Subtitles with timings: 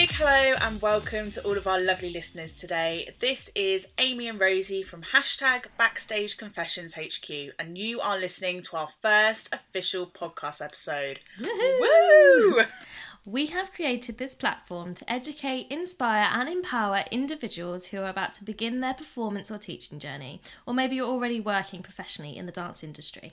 [0.00, 3.14] big hello and welcome to all of our lovely listeners today.
[3.18, 8.78] This is Amy and Rosie from hashtag Backstage Confessions HQ, and you are listening to
[8.78, 11.20] our first official podcast episode.
[11.38, 12.62] Woo!
[13.26, 18.44] We have created this platform to educate, inspire, and empower individuals who are about to
[18.44, 22.82] begin their performance or teaching journey, or maybe you're already working professionally in the dance
[22.82, 23.32] industry.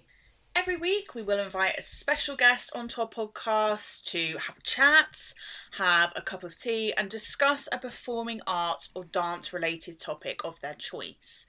[0.58, 5.36] Every week, we will invite a special guest onto our podcast to have chats,
[5.74, 10.60] have a cup of tea, and discuss a performing arts or dance related topic of
[10.62, 11.46] their choice.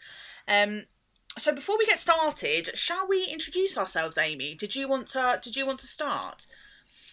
[0.46, 0.84] Um,
[1.38, 4.54] so before we get started, shall we introduce ourselves, Amy?
[4.54, 5.40] Did you want to?
[5.42, 6.46] Did you want to start?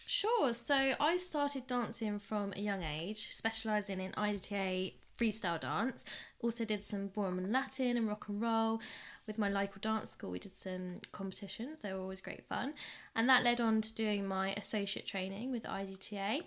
[0.06, 0.52] Sure.
[0.52, 6.04] So I started dancing from a young age, specialising in IDTA freestyle dance.
[6.42, 8.82] Also did some and Latin and rock and roll
[9.28, 11.82] with my local dance school, we did some competitions.
[11.82, 12.74] They were always great fun.
[13.16, 16.42] And that led on to doing my associate training with IDTA.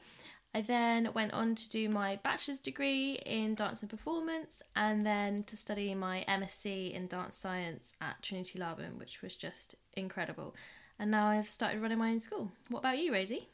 [0.55, 5.43] I then went on to do my bachelor's degree in dance and performance and then
[5.45, 10.55] to study my MSc in dance science at Trinity Laban, which was just incredible.
[10.99, 12.51] And now I've started running my own school.
[12.71, 13.49] What about you, Rosie?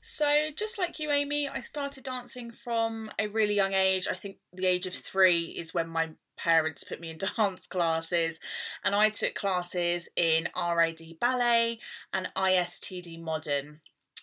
[0.00, 4.06] So, just like you, Amy, I started dancing from a really young age.
[4.08, 8.40] I think the age of three is when my parents put me in dance classes,
[8.84, 11.78] and I took classes in RAD ballet
[12.12, 13.80] and ISTD modern.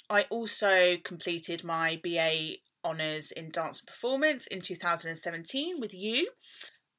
[0.09, 6.27] I also completed my BA honours in dance performance in 2017 with you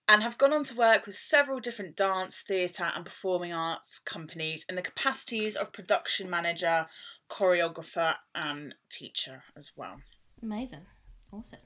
[0.09, 4.67] and have gone on to work with several different dance, theatre, and performing arts companies
[4.69, 6.87] in the capacities of production manager,
[7.31, 10.01] choreographer, and teacher as well.
[10.43, 10.87] Amazing.
[11.33, 11.61] Awesome.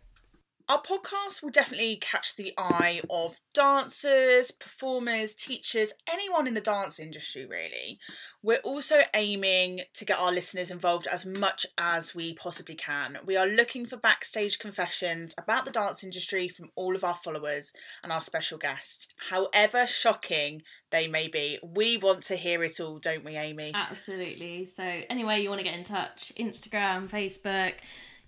[0.69, 7.01] Our podcast will definitely catch the eye of dancers, performers, teachers, anyone in the dance
[7.01, 7.99] industry, really.
[8.43, 13.17] We're also aiming to get our listeners involved as much as we possibly can.
[13.25, 17.73] We are looking for backstage confessions about the dance industry from all of our followers
[18.03, 19.09] and our special guests.
[19.31, 23.73] However shocking they may be, we want to hear it all, don't we, Amy?
[23.75, 24.67] Absolutely.
[24.67, 27.73] So, anyway, you want to get in touch Instagram, Facebook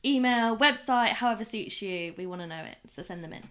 [0.04, 2.14] email, website, however suits you.
[2.16, 3.44] We want to know it, so send them in.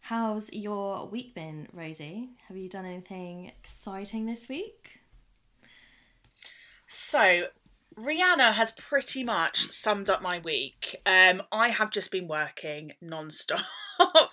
[0.00, 2.30] How's your week been, Rosie?
[2.48, 5.00] Have you done anything exciting this week?
[6.86, 7.48] So,
[7.98, 10.96] Rihanna has pretty much summed up my week.
[11.04, 13.64] Um, I have just been working non-stop.
[14.00, 14.28] um,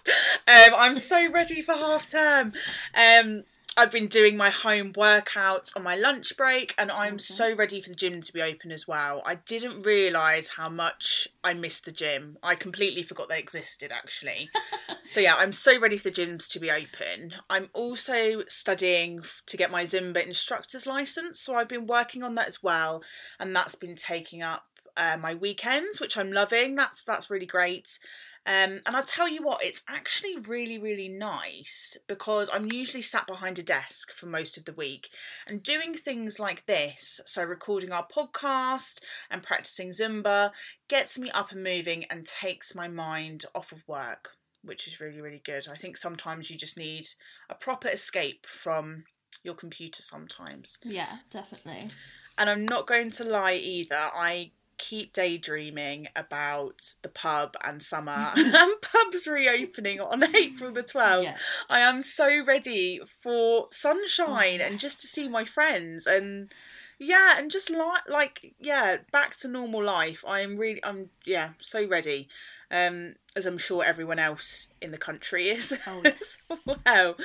[0.48, 2.54] I'm so ready for half term.
[2.94, 3.44] Um,
[3.78, 7.24] I've been doing my home workouts on my lunch break, and I'm okay.
[7.24, 9.22] so ready for the gym to be open as well.
[9.26, 12.38] I didn't realise how much I missed the gym.
[12.42, 14.50] I completely forgot they existed actually.
[15.10, 17.34] so, yeah, I'm so ready for the gyms to be open.
[17.50, 22.48] I'm also studying to get my Zumba instructor's license, so I've been working on that
[22.48, 23.04] as well,
[23.40, 26.76] and that's been taking up uh, my weekends, which I'm loving.
[26.76, 28.00] That's that's really great.
[28.48, 33.26] Um, and I'll tell you what, it's actually really, really nice because I'm usually sat
[33.26, 35.10] behind a desk for most of the week
[35.48, 37.22] and doing things like this.
[37.26, 39.00] So, recording our podcast
[39.32, 40.52] and practicing Zumba
[40.88, 45.22] gets me up and moving and takes my mind off of work, which is really,
[45.22, 45.68] really good.
[45.68, 47.08] I think sometimes you just need
[47.50, 49.06] a proper escape from
[49.44, 50.78] your computer sometimes.
[50.84, 51.90] Yeah, definitely.
[52.38, 53.96] And I'm not going to lie either.
[53.96, 61.24] I keep daydreaming about the pub and summer and pubs reopening on April the 12th.
[61.24, 61.38] Yeah.
[61.70, 66.52] I am so ready for sunshine oh, and just to see my friends and
[66.98, 70.24] yeah, and just like like yeah, back to normal life.
[70.26, 72.30] I'm really I'm yeah, so ready.
[72.72, 76.42] Um as I'm sure everyone else in the country is oh, yes.
[76.86, 77.16] well.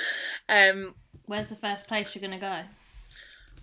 [0.49, 0.94] Um
[1.27, 2.62] Where's the first place you're going to go?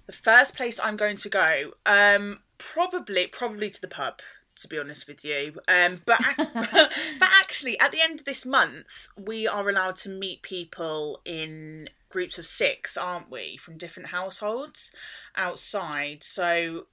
[0.06, 4.22] The first place I'm going to go, um, probably probably to the pub
[4.58, 5.54] to be honest with you.
[5.68, 10.42] Um, but but actually, at the end of this month, we are allowed to meet
[10.42, 14.92] people in groups of six, aren't we, from different households
[15.36, 16.24] outside.
[16.24, 16.88] So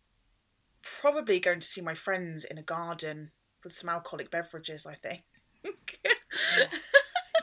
[0.83, 3.31] probably going to see my friends in a garden
[3.63, 4.87] with some alcoholic beverages.
[4.87, 5.23] I think.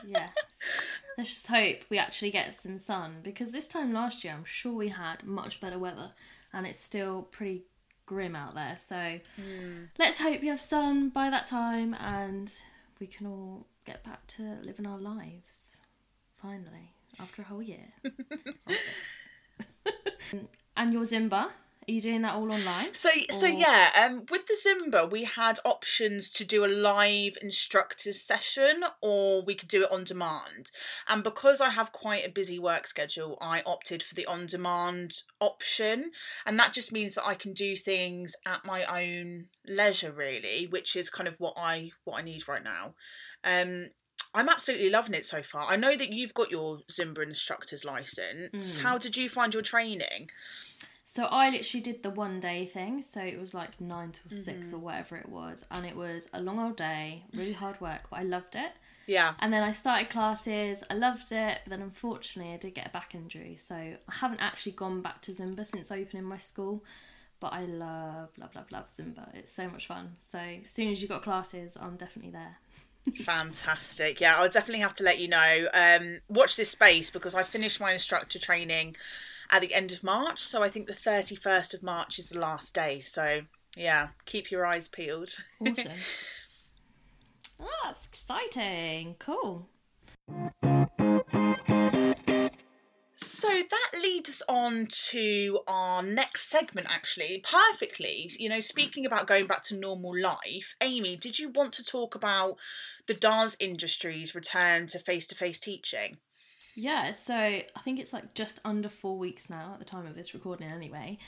[0.06, 0.28] yeah.
[1.18, 4.72] Let's just hope we actually get some sun because this time last year, I'm sure
[4.72, 6.12] we had much better weather,
[6.54, 7.64] and it's still pretty
[8.06, 8.76] grim out there.
[8.84, 9.88] So mm.
[9.98, 12.52] let's hope we have sun by that time and
[13.00, 15.76] we can all get back to living our lives
[16.40, 17.92] finally after a whole year.
[20.76, 21.48] and your Zumba,
[21.88, 22.94] Are you doing that all online?
[22.94, 28.12] So so yeah, um, with the Zumba, we had options to do a live instructor
[28.12, 30.70] session, or we could do it on demand.
[31.08, 35.22] And because I have quite a busy work schedule, I opted for the on demand
[35.40, 36.12] option,
[36.46, 40.94] and that just means that I can do things at my own leisure, really, which
[40.94, 42.94] is kind of what I what I need right now.
[43.42, 43.88] Um,
[44.34, 45.66] I'm absolutely loving it so far.
[45.68, 48.78] I know that you've got your Zumba instructor's license.
[48.78, 48.82] Mm.
[48.82, 50.30] How did you find your training?
[51.14, 53.02] So I literally did the one day thing.
[53.02, 54.62] So it was like nine till Mm-hmm.
[54.62, 58.02] 6 or whatever it was, and it was a long old day, really hard work,
[58.08, 58.72] but I loved it.
[59.06, 59.34] Yeah.
[59.40, 60.82] And then I started classes.
[60.88, 64.40] I loved it, but then unfortunately I did get a back injury, so I haven't
[64.40, 66.82] actually gone back to Zumba since opening my school.
[67.40, 69.34] But I love, love, love, love Zumba.
[69.34, 70.12] It's so much fun.
[70.22, 72.56] So as soon as you've got classes, I'm definitely there.
[73.24, 74.18] Fantastic.
[74.18, 75.68] Yeah, I'll definitely have to let you know.
[75.74, 78.96] Um, watch this space because I finished my instructor training
[79.52, 80.40] at the end of March.
[80.40, 82.98] So I think the 31st of March is the last day.
[82.98, 83.42] So
[83.76, 85.36] yeah, keep your eyes peeled.
[85.60, 85.92] Awesome.
[87.60, 89.16] oh, that's exciting.
[89.18, 89.68] Cool.
[93.14, 98.30] So that leads us on to our next segment, actually, perfectly.
[98.38, 102.14] You know, speaking about going back to normal life, Amy, did you want to talk
[102.14, 102.56] about
[103.06, 106.18] the dance industry's return to face to face teaching?
[106.74, 110.14] Yeah, so I think it's like just under four weeks now at the time of
[110.14, 111.18] this recording, anyway,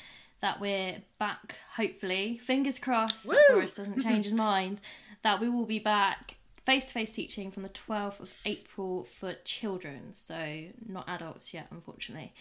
[0.40, 1.56] that we're back.
[1.76, 3.34] Hopefully, fingers crossed Woo!
[3.34, 4.80] that Boris doesn't change his mind.
[5.22, 9.34] That we will be back face to face teaching from the 12th of April for
[9.44, 12.32] children, so not adults yet, unfortunately.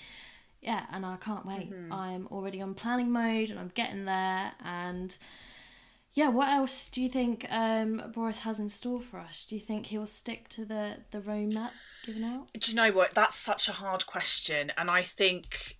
[0.62, 1.74] Yeah, and I can't wait.
[1.92, 4.54] I'm already on planning mode and I'm getting there.
[4.64, 5.16] And
[6.14, 9.46] yeah, what else do you think um, Boris has in store for us?
[9.48, 11.72] Do you think he'll stick to the, the roadmap
[12.04, 12.48] given out?
[12.54, 13.14] Do you know what?
[13.14, 15.78] That's such a hard question, and I think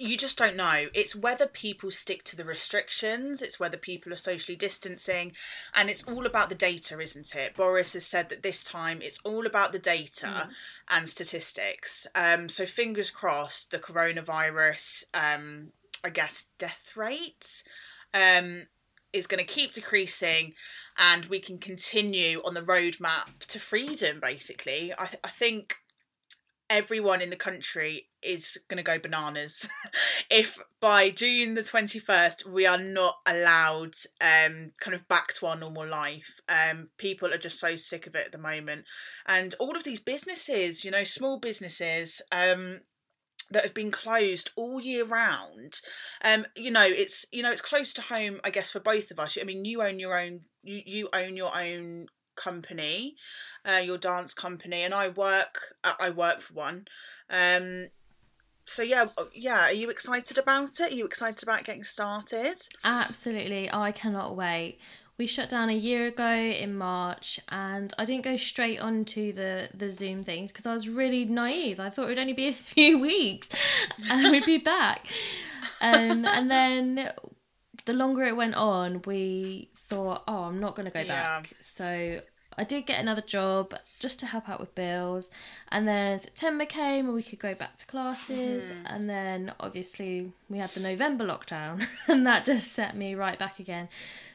[0.00, 0.86] you just don't know.
[0.94, 5.32] It's whether people stick to the restrictions, it's whether people are socially distancing,
[5.74, 7.54] and it's all about the data, isn't it?
[7.54, 10.48] Boris has said that this time it's all about the data
[10.88, 12.06] and statistics.
[12.14, 15.72] Um, so fingers crossed, the coronavirus, um,
[16.02, 17.62] I guess, death rates.
[18.14, 18.66] Um,
[19.12, 20.54] is going to keep decreasing
[20.98, 24.92] and we can continue on the roadmap to freedom basically.
[24.96, 25.76] I, I think
[26.68, 29.68] everyone in the country is going to go bananas.
[30.30, 35.56] If by june the 21st we are not allowed um kind of back to our
[35.56, 38.84] normal life um people are just so sick of it at the moment.
[39.26, 42.82] And all of these businesses you know small businesses um
[43.50, 45.80] that have been closed all year round.
[46.24, 49.18] Um you know it's you know it's close to home i guess for both of
[49.18, 49.38] us.
[49.40, 52.06] I mean you own your own you you own your own
[52.36, 53.16] company
[53.66, 56.86] uh, your dance company and i work uh, i work for one.
[57.28, 57.88] Um
[58.66, 60.92] so yeah yeah are you excited about it?
[60.92, 62.56] Are you excited about getting started?
[62.84, 64.78] Absolutely, I cannot wait.
[65.20, 69.68] We shut down a year ago in March, and I didn't go straight onto the
[69.74, 71.78] the Zoom things because I was really naive.
[71.78, 73.50] I thought it would only be a few weeks,
[74.10, 75.04] and we'd be back.
[75.82, 77.12] Um, and then
[77.84, 81.06] the longer it went on, we thought, oh, I'm not going to go Yeah.
[81.40, 81.52] back.
[81.60, 82.22] So
[82.56, 85.28] I did get another job just to help out with bills,
[85.70, 90.56] and then September came and we could go back to classes, and then obviously we
[90.56, 93.90] had the November lockdown, and that just set me right back again.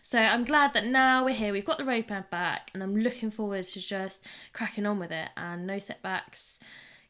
[0.05, 1.51] So I'm glad that now we're here.
[1.51, 4.23] We've got the roadmap back, and I'm looking forward to just
[4.53, 6.59] cracking on with it and no setbacks.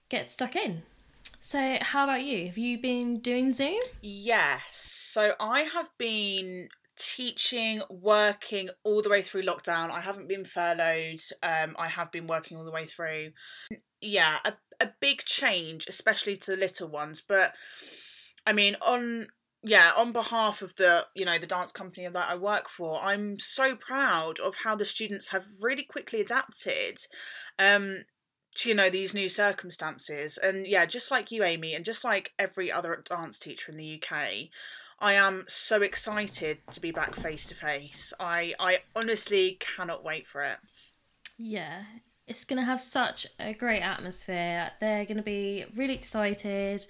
[0.08, 0.84] Get stuck in.
[1.42, 2.46] So how about you?
[2.46, 3.82] Have you been doing Zoom?
[4.02, 4.62] Yes.
[4.72, 9.92] So I have been teaching, working all the way through lockdown.
[9.92, 11.22] I haven't been furloughed.
[11.44, 13.32] Um, I have been working all the way through.
[14.00, 17.22] Yeah, a, a big change, especially to the little ones.
[17.22, 17.56] But
[18.48, 19.28] I mean, on
[19.66, 23.40] yeah, on behalf of the you know the dance company that I work for, I'm
[23.40, 27.00] so proud of how the students have really quickly adapted.
[27.60, 28.06] Um,
[28.56, 32.32] to you know these new circumstances and yeah just like you amy and just like
[32.40, 34.18] every other dance teacher in the uk
[35.00, 40.26] i am so excited to be back face to face i i honestly cannot wait
[40.26, 40.58] for it
[41.38, 41.84] Yeah,
[42.28, 44.72] it's going to have such a great atmosphere.
[44.80, 46.86] They're going to be really excited.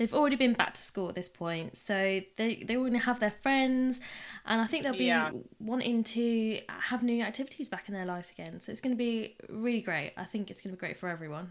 [0.00, 3.20] They've already been back to school at this point, so they they're going to have
[3.20, 4.00] their friends,
[4.46, 5.30] and I think they'll be Yeah.
[5.58, 8.62] wanting to have new activities back in their life again.
[8.62, 10.14] So it's going to be really great.
[10.16, 11.50] I think it's going to be great for everyone.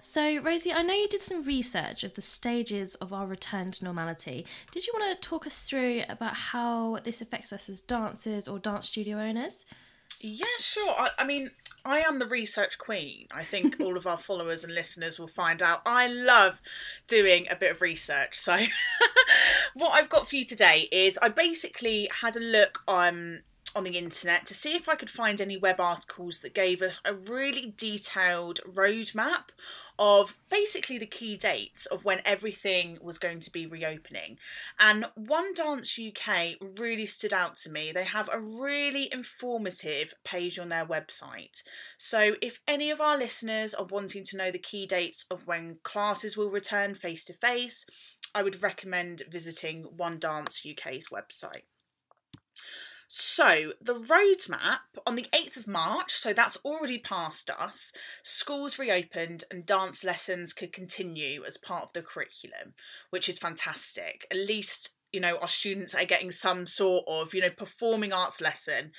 [0.00, 3.84] So, Rosie, I know you did some research of the stages of our return to
[3.84, 4.44] normality.
[4.72, 8.58] Did you want to talk us through about how this affects us as dancers or
[8.58, 9.64] dance studio owners?
[10.20, 10.90] Yeah, sure.
[10.90, 11.50] I, I mean,
[11.84, 13.26] I am the research queen.
[13.32, 15.82] I think all of our followers and listeners will find out.
[15.84, 16.60] I love
[17.06, 18.38] doing a bit of research.
[18.38, 18.58] So,
[19.74, 23.42] what I've got for you today is I basically had a look on
[23.74, 27.00] on the internet to see if I could find any web articles that gave us
[27.06, 29.44] a really detailed roadmap
[30.04, 34.36] of basically the key dates of when everything was going to be reopening.
[34.80, 37.92] And One Dance UK really stood out to me.
[37.92, 41.62] They have a really informative page on their website.
[41.96, 45.76] So if any of our listeners are wanting to know the key dates of when
[45.84, 47.86] classes will return face to face,
[48.34, 51.62] I would recommend visiting One Dance UK's website.
[53.14, 57.92] So, the roadmap on the 8th of March, so that's already past us,
[58.22, 62.72] schools reopened and dance lessons could continue as part of the curriculum,
[63.10, 64.26] which is fantastic.
[64.30, 68.40] At least, you know, our students are getting some sort of, you know, performing arts
[68.40, 68.92] lesson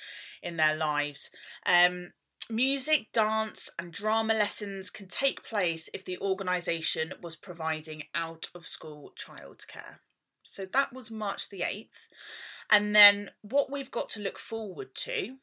[0.44, 1.32] in their lives.
[1.66, 2.12] Um,
[2.48, 8.64] music, dance, and drama lessons can take place if the organisation was providing out of
[8.64, 9.98] school childcare.
[10.44, 12.08] So that was March the 8th.
[12.70, 15.36] And then what we've got to look forward to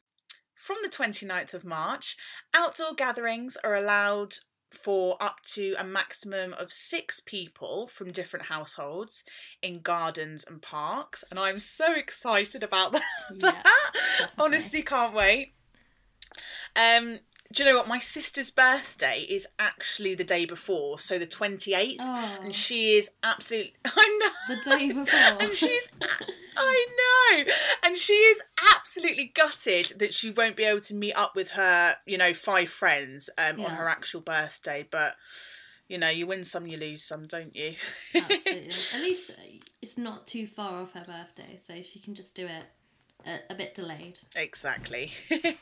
[0.54, 2.16] from the 29th of March,
[2.54, 4.36] outdoor gatherings are allowed
[4.70, 9.24] for up to a maximum of six people from different households
[9.60, 11.24] in gardens and parks.
[11.30, 12.92] And I'm so excited about
[13.38, 13.64] that.
[14.20, 15.54] Yeah, Honestly, can't wait.
[16.74, 17.20] Um,
[17.52, 17.88] do you know what?
[17.88, 21.96] My sister's birthday is actually the day before, so the 28th.
[22.00, 23.74] Oh, And she is absolutely.
[23.84, 24.18] I
[24.48, 24.54] know.
[24.56, 25.42] the day before.
[25.42, 25.90] And she's.
[26.56, 26.86] I
[27.44, 27.52] know.
[27.82, 28.42] And she is
[28.74, 32.70] absolutely gutted that she won't be able to meet up with her, you know, five
[32.70, 34.86] friends um, on her actual birthday.
[34.90, 35.16] But,
[35.88, 37.74] you know, you win some, you lose some, don't you?
[38.14, 38.68] Absolutely.
[38.94, 39.34] At least uh,
[39.80, 42.64] it's not too far off her birthday, so she can just do it
[43.26, 44.18] a, a bit delayed.
[44.36, 45.12] Exactly.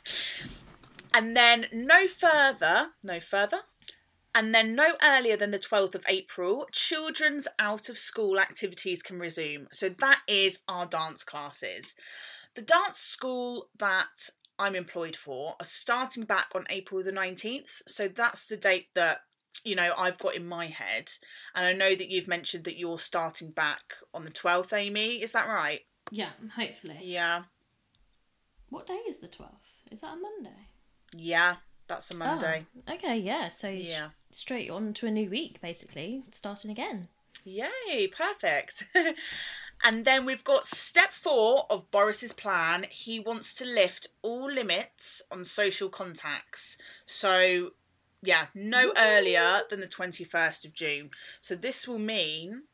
[1.14, 3.60] and then no further, no further,
[4.34, 9.18] and then no earlier than the 12th of April, children's out of school activities can
[9.18, 9.66] resume.
[9.72, 11.94] So that is our dance classes.
[12.54, 17.82] The dance school that I'm employed for are starting back on April the 19th.
[17.88, 19.22] So that's the date that
[19.64, 21.10] you know I've got in my head.
[21.54, 25.22] And I know that you've mentioned that you're starting back on the 12th, Amy.
[25.22, 25.80] Is that right?
[26.10, 26.98] Yeah, hopefully.
[27.02, 27.44] Yeah.
[28.68, 29.90] What day is the 12th?
[29.90, 30.68] Is that a Monday?
[31.16, 31.56] Yeah,
[31.88, 32.66] that's a ah, Monday.
[32.88, 33.48] Oh, okay, yeah.
[33.48, 34.10] So sh- Yeah.
[34.30, 37.08] straight on to a new week, basically, starting again.
[37.44, 38.84] Yay, perfect.
[39.84, 42.86] and then we've got step four of Boris's plan.
[42.90, 46.76] He wants to lift all limits on social contacts.
[47.04, 47.72] So,
[48.22, 48.92] yeah, no Woo.
[48.96, 51.10] earlier than the 21st of June.
[51.40, 52.64] So, this will mean,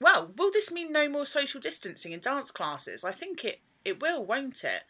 [0.00, 3.04] well, will this mean no more social distancing in dance classes?
[3.04, 4.84] I think it, it will, won't it?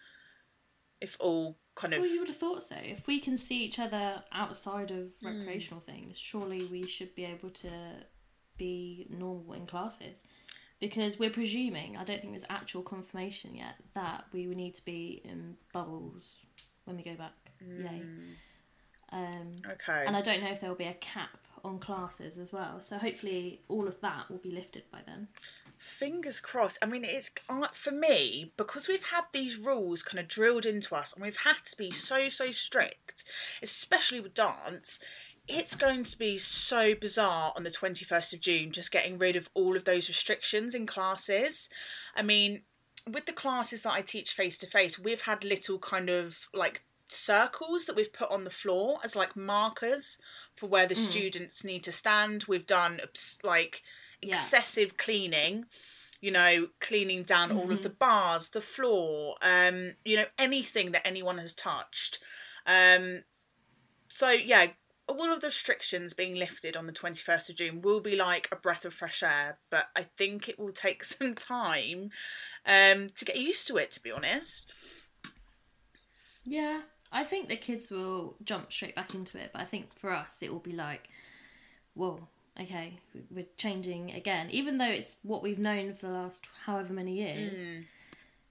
[1.01, 2.01] If all kind of.
[2.01, 2.77] Well, you would have thought so.
[2.77, 5.27] If we can see each other outside of Hmm.
[5.27, 7.71] recreational things, surely we should be able to
[8.57, 10.25] be normal in classes.
[10.81, 14.85] Because we're presuming, I don't think there's actual confirmation yet, that we would need to
[14.85, 16.39] be in bubbles
[16.85, 17.33] when we go back.
[17.61, 18.03] Yay.
[19.13, 20.05] Um, Okay.
[20.07, 22.81] and I don't know if there will be a cap on classes as well.
[22.81, 25.29] So hopefully all of that will be lifted by then.
[25.83, 26.77] Fingers crossed.
[26.83, 30.95] I mean, it's uh, for me because we've had these rules kind of drilled into
[30.95, 33.25] us, and we've had to be so so strict,
[33.63, 35.01] especially with dance.
[35.49, 39.37] It's going to be so bizarre on the twenty first of June, just getting rid
[39.37, 41.71] of all of those restrictions in classes.
[42.15, 42.61] I mean,
[43.11, 46.85] with the classes that I teach face to face, we've had little kind of like
[47.09, 50.19] circles that we've put on the floor as like markers
[50.55, 52.45] for where the students need to stand.
[52.45, 53.01] We've done
[53.43, 53.83] like.
[54.23, 55.67] Excessive cleaning
[56.21, 61.07] you know cleaning down all of the barres the floor um you know anything that
[61.07, 62.19] anyone has touched.
[62.67, 63.23] Um
[64.09, 64.69] so yeah
[65.09, 68.57] all of the restrictions being lifted on the 21st of June will be like a
[68.57, 72.11] breath of fresh air but I think it will take some time
[72.67, 74.71] um to get used to it to be honest.
[76.45, 80.11] Yeah, I think the kids will jump straight back into it, but I think for
[80.11, 81.09] us it will be like,
[81.95, 82.29] whoa,
[82.59, 82.95] okay,
[83.31, 84.49] we're changing again.
[84.51, 87.59] Even though it's what we've known for the last however many years,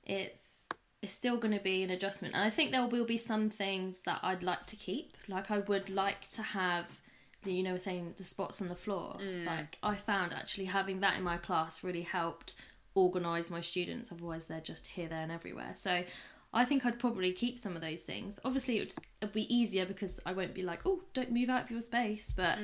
[0.05, 0.41] it's
[1.01, 2.33] it's still going to be an adjustment.
[2.35, 5.15] And I think there will be some things that I'd like to keep.
[5.29, 6.85] Like I would like to have,
[7.43, 9.17] the, you know, we're saying the spots on the floor.
[9.45, 12.55] Like I found actually having that in my class really helped
[12.95, 14.11] organise my students.
[14.11, 15.71] Otherwise, they're just here, there, and everywhere.
[15.73, 16.03] So
[16.53, 18.37] I think I'd probably keep some of those things.
[18.43, 21.63] Obviously, it would it'd be easier because I won't be like, oh, don't move out
[21.63, 22.33] of your space.
[22.35, 22.61] But uh,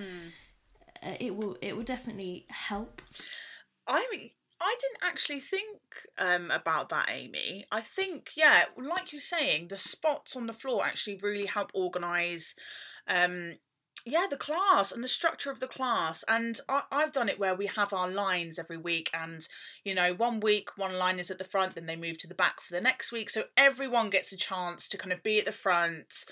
[1.03, 3.01] it will it will definitely help.
[3.87, 5.79] I mean, I didn't actually think
[6.17, 7.65] um, about that, Amy.
[7.71, 12.55] I think, yeah, like you're saying, the spots on the floor actually really help organise
[13.07, 13.55] um,
[14.05, 17.55] yeah the class and the structure of the class and I, i've done it where
[17.55, 19.47] we have our lines every week and
[19.83, 22.35] you know one week one line is at the front then they move to the
[22.35, 25.45] back for the next week so everyone gets a chance to kind of be at
[25.45, 26.25] the front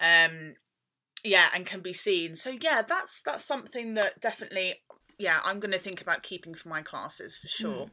[0.00, 0.54] um
[1.24, 4.74] yeah and can be seen so yeah that's that's something that definitely
[5.18, 7.90] yeah i'm going to think about keeping for my classes for sure mm.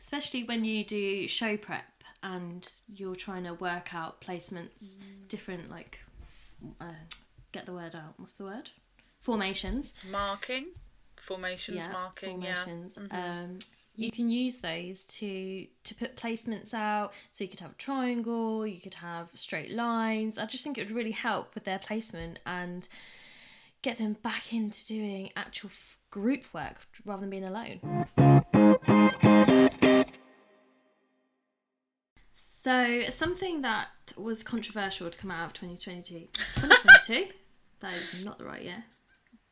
[0.00, 1.84] especially when you do show prep
[2.22, 5.28] and you're trying to work out placements mm.
[5.28, 6.00] different like
[6.80, 6.94] uh,
[7.52, 8.14] get the word out.
[8.16, 8.70] What's the word?
[9.20, 9.94] Formations.
[10.10, 10.68] Marking.
[11.16, 12.40] Formations, yeah, marking.
[12.40, 12.98] Formations.
[12.98, 13.04] Yeah.
[13.04, 13.44] Mm-hmm.
[13.44, 13.58] Um,
[13.94, 17.12] you can use those to to put placements out.
[17.30, 20.38] So you could have a triangle, you could have straight lines.
[20.38, 22.88] I just think it would really help with their placement and
[23.82, 27.80] get them back into doing actual f- group work rather than being alone.
[32.62, 36.28] So something that was controversial to come out of 2022.
[36.56, 37.32] 2022?
[37.80, 38.84] That is not the right year.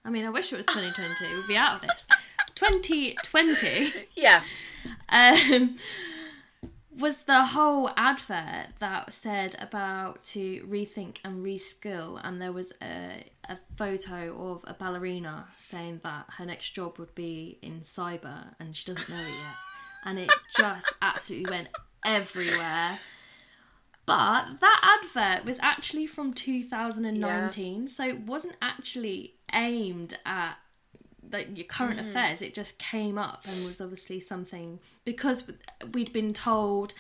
[0.05, 1.37] I mean, I wish it was 2022.
[1.37, 2.07] We'd be out of this.
[2.61, 3.93] 2020.
[4.15, 4.43] Yeah.
[5.09, 5.77] Um,
[6.99, 13.25] was the whole advert that said about to rethink and reskill, and there was a,
[13.49, 18.77] a photo of a ballerina saying that her next job would be in cyber, and
[18.77, 19.57] she doesn't know it yet.
[20.05, 21.69] And it just absolutely went
[22.05, 23.01] everywhere.
[24.07, 27.89] But that advert was actually from 2019, yeah.
[27.89, 30.57] so it wasn't actually aimed at
[31.33, 32.09] like your current mm.
[32.09, 32.43] affairs.
[32.43, 35.45] It just came up and was obviously something because
[35.93, 36.95] we'd been told,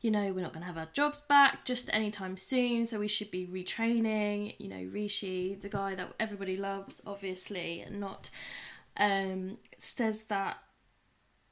[0.00, 3.08] you know, we're not going to have our jobs back just anytime soon, so we
[3.08, 4.54] should be retraining.
[4.58, 8.30] You know, Rishi, the guy that everybody loves, obviously, and not
[8.96, 10.58] um, says that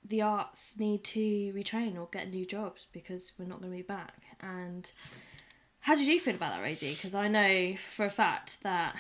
[0.04, 3.82] the arts need to retrain or get new jobs because we're not going to be
[3.82, 4.22] back.
[4.40, 4.90] And
[5.80, 6.94] how did you feel about that, Rosie?
[6.94, 8.96] Because I know for a fact that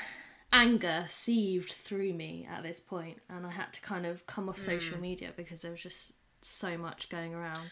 [0.52, 4.58] anger sieved through me at this point, and I had to kind of come off
[4.58, 5.02] social mm.
[5.02, 6.12] media because there was just
[6.42, 7.70] so much going around.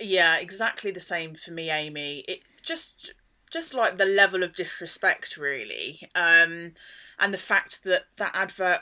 [0.00, 2.24] Yeah, exactly the same for me, Amy.
[2.28, 3.12] It just
[3.50, 6.72] just like the level of disrespect, really, um,
[7.18, 8.80] and the fact that that advert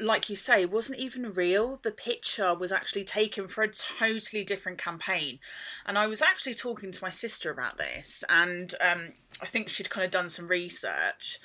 [0.00, 1.78] like you say, wasn't even real.
[1.82, 5.38] The picture was actually taken for a totally different campaign.
[5.86, 9.90] And I was actually talking to my sister about this, and um, I think she'd
[9.90, 11.38] kind of done some research.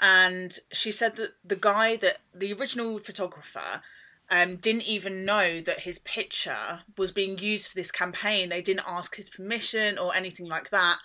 [0.00, 3.82] And she said that the guy that the original photographer
[4.30, 8.48] um, didn't even know that his picture was being used for this campaign.
[8.48, 10.98] They didn't ask his permission or anything like that.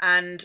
[0.00, 0.44] And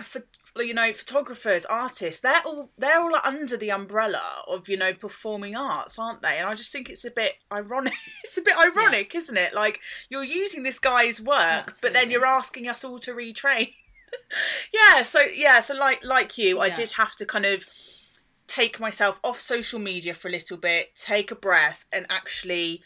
[0.00, 0.22] for
[0.56, 5.54] you know photographers artists they're all they're all under the umbrella of you know performing
[5.54, 7.92] arts aren't they and i just think it's a bit ironic
[8.24, 9.18] it's a bit ironic yeah.
[9.20, 11.76] isn't it like you're using this guy's work Absolutely.
[11.82, 13.72] but then you're asking us all to retrain
[14.74, 16.62] yeah so yeah so like like you yeah.
[16.62, 17.66] i did have to kind of
[18.46, 22.82] take myself off social media for a little bit take a breath and actually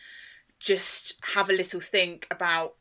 [0.59, 2.75] just have a little think about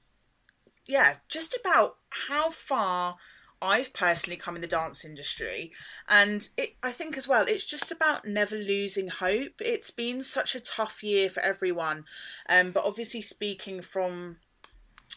[0.86, 1.98] yeah just about
[2.30, 3.18] how far
[3.62, 5.72] I've personally come in the dance industry,
[6.10, 9.62] and it, I think as well, it's just about never losing hope.
[9.62, 12.06] It's been such a tough year for everyone,
[12.50, 14.38] um, but obviously, speaking from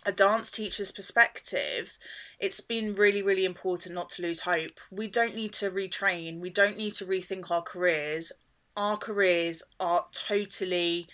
[0.04, 1.98] a dance teacher's perspective,
[2.38, 4.80] it's been really, really important not to lose hope.
[4.90, 8.32] We don't need to retrain, we don't need to rethink our careers.
[8.76, 11.08] Our careers are totally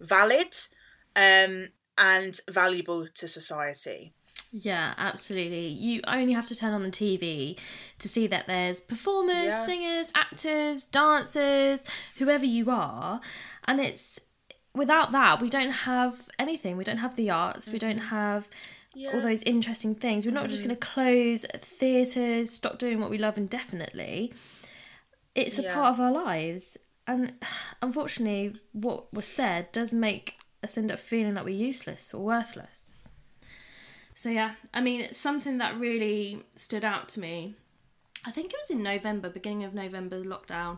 [0.00, 0.56] valid
[1.14, 4.14] um, and valuable to society.
[4.52, 5.68] Yeah, absolutely.
[5.68, 7.58] You only have to turn on the TV
[7.98, 9.64] to see that there's performers, yeah.
[9.64, 11.80] singers, actors, dancers,
[12.18, 13.20] whoever you are.
[13.66, 14.18] And it's
[14.74, 16.76] without that, we don't have anything.
[16.76, 17.72] We don't have the arts, mm-hmm.
[17.72, 18.08] we don't mm-hmm.
[18.08, 18.48] have
[18.94, 19.10] yeah.
[19.12, 20.24] all those interesting things.
[20.24, 20.50] We're not mm-hmm.
[20.50, 24.32] just going to close theatres, stop doing what we love indefinitely.
[25.34, 25.74] It's a yeah.
[25.74, 26.76] part of our lives.
[27.06, 27.34] And
[27.82, 32.94] unfortunately, what was said does make us end up feeling like we're useless or worthless.
[34.14, 37.54] So yeah, I mean, something that really stood out to me.
[38.26, 40.76] I think it was in November, beginning of November lockdown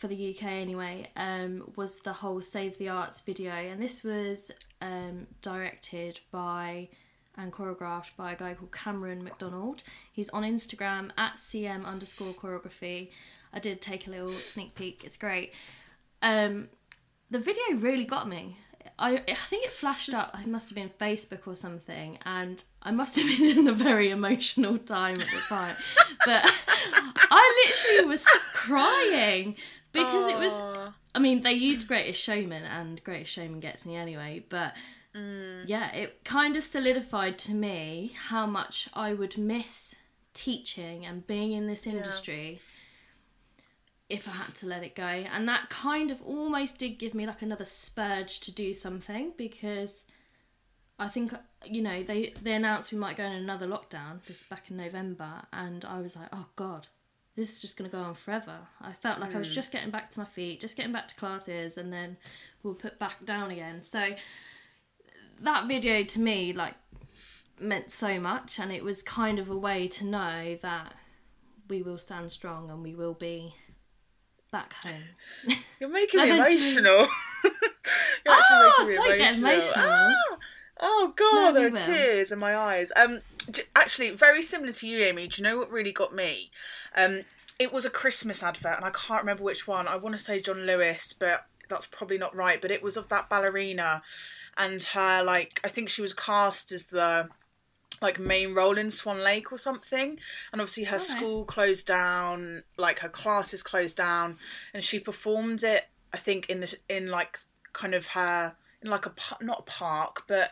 [0.00, 4.50] for the UK anyway, um, was the whole Save the Arts video, and this was
[4.80, 6.88] um, directed by
[7.36, 9.82] and choreographed by a guy called Cameron McDonald.
[10.10, 13.10] He's on Instagram at cm underscore choreography.
[13.52, 15.04] I did take a little sneak peek.
[15.04, 15.52] It's great.
[16.22, 16.68] Um,
[17.30, 18.56] the video really got me.
[18.98, 20.34] I, I think it flashed up.
[20.40, 24.10] It must have been Facebook or something, and I must have been in a very
[24.10, 25.76] emotional time at the time.
[26.24, 26.42] but
[27.30, 29.56] I literally was crying
[29.92, 30.52] because it was
[31.14, 34.44] I mean, they used Greatest Showman, and Greatest Showman gets me anyway.
[34.48, 34.74] But
[35.12, 35.64] Mm.
[35.66, 39.96] yeah, it kind of solidified to me how much I would miss
[40.34, 42.60] teaching and being in this industry
[44.08, 45.02] if I had to let it go.
[45.02, 50.04] And that kind of almost did give me like another spurge to do something because
[50.98, 51.32] I think
[51.64, 55.42] you know they they announced we might go in another lockdown this back in November,
[55.52, 56.86] and I was like, oh god.
[57.36, 58.58] This is just going to go on forever.
[58.80, 61.14] I felt like I was just getting back to my feet, just getting back to
[61.14, 62.16] classes, and then
[62.62, 63.80] we'll put back down again.
[63.80, 64.10] So
[65.40, 66.74] that video to me like
[67.58, 70.94] meant so much and it was kind of a way to know that
[71.68, 73.54] we will stand strong and we will be
[74.50, 75.56] back home.
[75.80, 77.06] You're making me emotional.
[77.44, 77.52] You're
[78.28, 79.84] Oh, making me don't get emotional.
[79.88, 80.36] Ah!
[80.82, 81.78] Oh god, No, there are will.
[81.78, 82.90] tears in my eyes.
[82.96, 83.20] Um,
[83.74, 85.28] actually, very similar to you, Amy.
[85.28, 86.50] Do you know what really got me?
[86.96, 87.22] Um,
[87.58, 89.86] it was a Christmas advert, and I can't remember which one.
[89.86, 92.60] I want to say John Lewis, but that's probably not right.
[92.60, 94.02] But it was of that ballerina,
[94.56, 97.28] and her like I think she was cast as the
[98.00, 100.18] like main role in Swan Lake or something.
[100.52, 104.38] And obviously her school closed down, like her classes closed down,
[104.72, 105.88] and she performed it.
[106.12, 107.38] I think in the in like
[107.72, 110.50] kind of her in like a not a park, but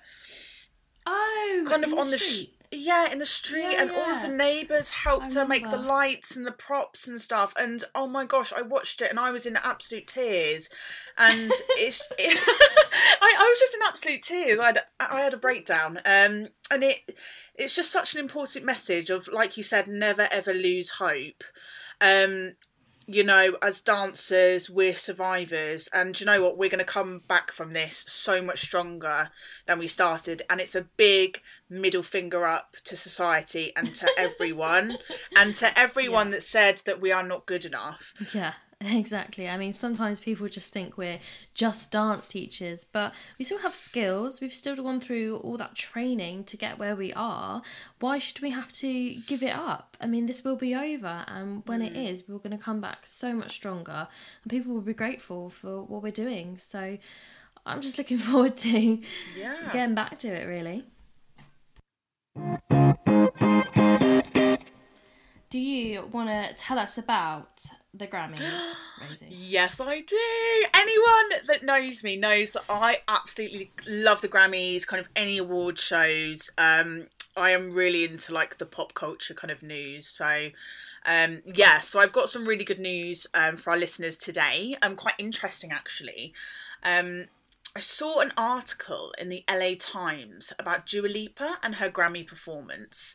[1.07, 2.55] Oh, kind of on the sh- street.
[2.71, 6.37] Yeah in the street, Yeah, and all of the neighbours helped her make the lights
[6.37, 7.53] and the props and stuff.
[7.59, 10.69] And oh my gosh, I watched it and I was in absolute tears.
[11.17, 14.59] And it's I, I was just in absolute tears.
[14.59, 15.99] I had I had a breakdown.
[15.99, 17.17] Um, and it
[17.55, 21.45] it's just such an important message of like you said, never ever lose hope.
[22.01, 22.55] Um,
[23.11, 26.59] you know, as dancers, we're survivors, and you know what?
[26.59, 29.31] We're going to come back from this so much stronger
[29.67, 34.99] than we started, and it's a big middle finger up to society and to everyone,
[35.37, 38.15] and to everyone that said that we are not good enough.
[38.35, 39.49] Yeah, exactly.
[39.49, 41.19] I mean, sometimes people just think we're
[41.55, 44.41] just dance teachers, but we still have skills.
[44.41, 47.63] We've still gone through all that training to get where we are.
[47.99, 49.97] Why should we have to give it up?
[50.01, 52.11] I mean, this will be over, and when it mm.
[52.11, 54.09] is, we're going to come back so much stronger,
[54.43, 56.59] and people will be grateful for what we're doing.
[56.59, 56.99] So,
[57.67, 59.01] I'm just looking forward to
[59.37, 59.71] Yeah.
[59.73, 60.85] getting back to it, really.
[65.51, 67.63] Do you want to tell us about
[67.95, 68.41] the Grammys,
[69.31, 70.67] Yes, I do.
[70.75, 75.79] Anyone that knows me knows that I absolutely love the Grammys, kind of any award
[75.79, 76.51] shows.
[76.59, 80.07] Um, I am really into like the pop culture kind of news.
[80.07, 80.51] So,
[81.07, 84.77] um, yeah, so I've got some really good news um, for our listeners today.
[84.83, 86.35] Um, quite interesting actually.
[86.83, 87.27] Um,
[87.79, 93.15] I saw an article in the LA Times about Dua Lipa and her Grammy performance.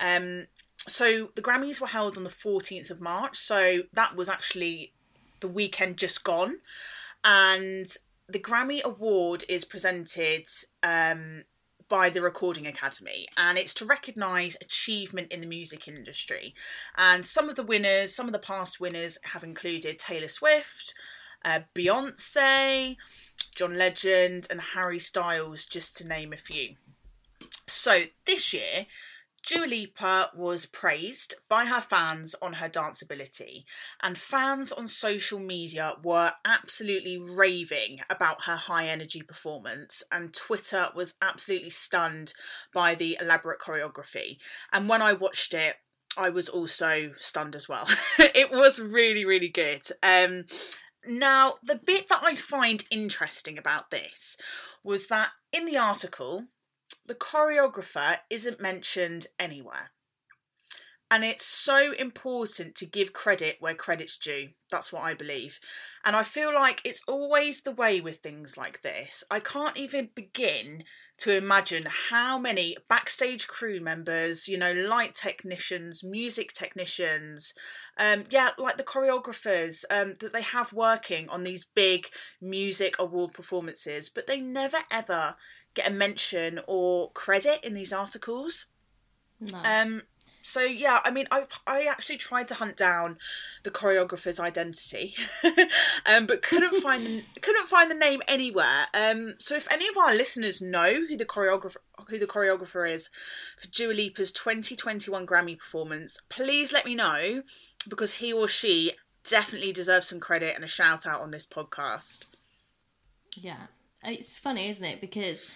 [0.00, 0.48] Um,
[0.88, 4.94] so the Grammys were held on the 14th of March, so that was actually
[5.38, 6.56] the weekend just gone.
[7.22, 7.86] And
[8.28, 10.46] the Grammy Award is presented
[10.82, 11.44] um,
[11.88, 16.52] by the Recording Academy, and it's to recognise achievement in the music industry.
[16.98, 20.94] And some of the winners, some of the past winners, have included Taylor Swift,
[21.44, 22.96] uh, Beyonce,
[23.54, 26.76] John Legend, and Harry Styles, just to name a few.
[27.66, 28.86] So this year,
[29.46, 33.64] Dua Lipa was praised by her fans on her dance ability,
[34.02, 40.88] and fans on social media were absolutely raving about her high energy performance, and Twitter
[40.94, 42.34] was absolutely stunned
[42.74, 44.38] by the elaborate choreography.
[44.72, 45.76] And when I watched it,
[46.16, 47.88] I was also stunned as well.
[48.18, 49.82] it was really, really good.
[50.02, 50.44] Um,
[51.06, 54.36] now, the bit that I find interesting about this
[54.84, 56.46] was that in the article,
[57.06, 59.90] the choreographer isn't mentioned anywhere.
[61.10, 64.50] And it's so important to give credit where credit's due.
[64.70, 65.58] That's what I believe.
[66.04, 69.24] And I feel like it's always the way with things like this.
[69.28, 70.84] I can't even begin
[71.20, 77.52] to imagine how many backstage crew members, you know, light technicians, music technicians,
[77.98, 82.06] um, yeah, like the choreographers um, that they have working on these big
[82.40, 85.36] music award performances, but they never ever
[85.74, 88.66] get a mention or credit in these articles.
[89.40, 89.58] No.
[89.62, 90.02] Um,
[90.50, 93.18] so yeah, I mean, I I actually tried to hunt down
[93.62, 95.14] the choreographer's identity,
[96.06, 98.88] um, but couldn't find the, couldn't find the name anywhere.
[98.92, 101.76] Um, so if any of our listeners know who the choreographer
[102.08, 103.10] who the choreographer is
[103.56, 107.44] for Dua Lipa's 2021 Grammy performance, please let me know
[107.88, 108.92] because he or she
[109.28, 112.24] definitely deserves some credit and a shout out on this podcast.
[113.34, 113.66] Yeah.
[114.02, 115.00] It's funny, isn't it?
[115.00, 115.46] Because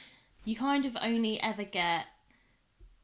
[0.45, 2.05] you kind of only ever get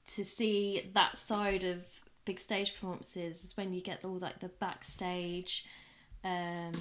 [0.09, 1.87] to see that side of
[2.25, 5.65] big stage performances is when you get all like the backstage
[6.25, 6.73] um,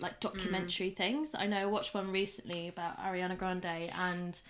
[0.00, 1.28] like documentary things.
[1.34, 3.64] I know I watched one recently about Ariana Grande,
[3.96, 4.40] and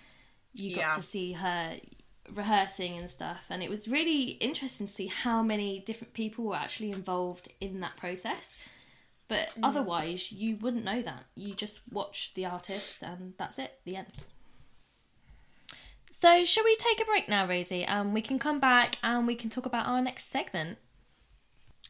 [0.53, 0.95] you got Yeah.
[0.95, 1.77] to see her
[2.33, 6.55] rehearsing and stuff, and it was really interesting to see how many different people were
[6.55, 8.49] actually involved in that process.
[9.27, 11.25] But otherwise, you wouldn't know that.
[11.35, 13.79] You just watch the artist, and that's it.
[13.85, 14.07] The end.
[16.23, 19.35] So, shall we take a break now, Rosie, and we can come back and we
[19.35, 20.77] can talk about our next segment.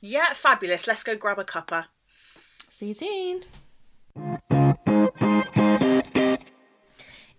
[0.01, 0.87] Yeah, fabulous.
[0.87, 1.85] Let's go grab a cuppa.
[2.71, 3.43] See you soon.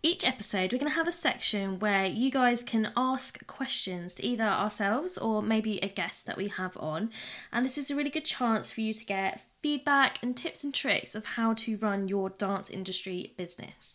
[0.04, 4.24] Each episode, we're going to have a section where you guys can ask questions to
[4.24, 7.10] either ourselves or maybe a guest that we have on.
[7.52, 10.72] And this is a really good chance for you to get feedback and tips and
[10.72, 13.93] tricks of how to run your dance industry business.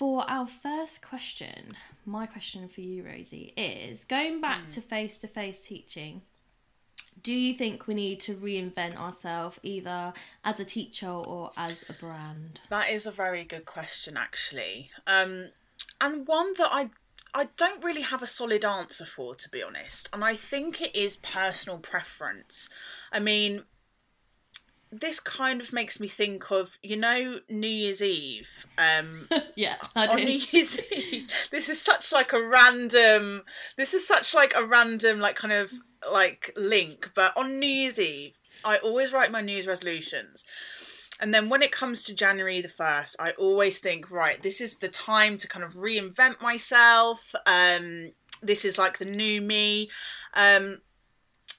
[0.00, 5.26] For our first question, my question for you, Rosie, is going back to face to
[5.26, 6.22] face teaching,
[7.22, 11.92] do you think we need to reinvent ourselves either as a teacher or as a
[11.92, 12.60] brand?
[12.70, 15.50] That is a very good question, actually, um,
[16.00, 16.88] and one that I
[17.34, 20.08] I don't really have a solid answer for, to be honest.
[20.14, 22.70] And I think it is personal preference.
[23.12, 23.64] I mean,
[24.92, 28.66] this kind of makes me think of you know New Year's Eve.
[28.78, 30.16] Um, Yeah, I on.
[30.16, 31.30] New Year's Eve.
[31.50, 33.42] This is such like a random.
[33.76, 35.72] This is such like a random like kind of
[36.10, 37.10] like link.
[37.14, 40.44] But on New Year's Eve, I always write my New Year's resolutions.
[41.20, 44.76] And then when it comes to January the 1st, I always think, right, this is
[44.76, 47.34] the time to kind of reinvent myself.
[47.44, 49.90] Um, this is like the new me.
[50.32, 50.80] Um,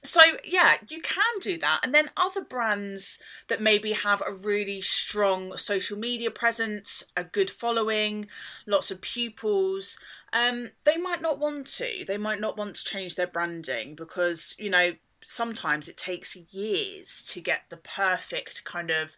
[0.02, 1.80] so yeah, you can do that.
[1.84, 7.50] And then other brands that maybe have a really strong social media presence, a good
[7.50, 8.26] following,
[8.66, 9.98] lots of pupils,
[10.32, 12.04] um, they might not want to.
[12.06, 14.92] They might not want to change their branding because, you know,
[15.24, 19.16] sometimes it takes years to get the perfect kind of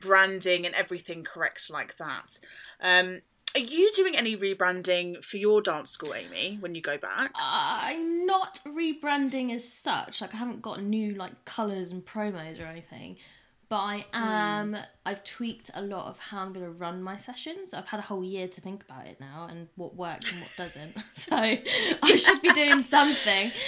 [0.00, 2.38] branding and everything correct like that.
[2.80, 3.22] Um,
[3.56, 7.32] are you doing any rebranding for your dance school, Amy, when you go back?
[7.40, 10.20] I'm not rebranding as such.
[10.20, 13.16] Like I haven't got new like colours and promos or anything.
[13.68, 14.76] But I am.
[15.04, 17.74] I've tweaked a lot of how I'm going to run my sessions.
[17.74, 20.50] I've had a whole year to think about it now and what works and what
[20.56, 20.96] doesn't.
[21.16, 23.50] So I should be doing something.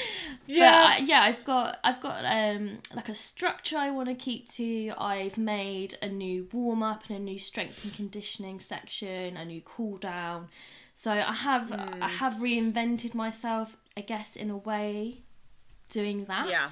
[0.50, 0.70] Yeah.
[0.70, 4.48] But uh, yeah, I've got I've got um like a structure I want to keep
[4.52, 4.92] to.
[4.96, 9.60] I've made a new warm up and a new strength and conditioning section, a new
[9.60, 10.48] cool down.
[10.94, 15.18] So I have I have reinvented myself, I guess, in a way,
[15.90, 16.48] doing that.
[16.48, 16.70] Yeah.